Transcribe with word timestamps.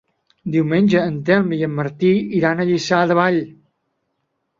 Diumenge 0.53 1.01
en 1.09 1.19
Telm 1.27 1.51
i 1.57 1.59
en 1.67 1.75
Martí 1.79 2.09
iran 2.39 2.63
a 2.63 2.65
Lliçà 2.71 3.03
de 3.13 3.19
Vall. 3.21 3.39